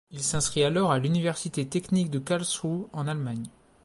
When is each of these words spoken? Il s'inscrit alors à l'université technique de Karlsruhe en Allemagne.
Il 0.09 0.23
s'inscrit 0.23 0.63
alors 0.63 0.91
à 0.91 0.97
l'université 0.97 1.67
technique 1.67 2.09
de 2.09 2.17
Karlsruhe 2.17 2.89
en 2.91 3.07
Allemagne. 3.07 3.45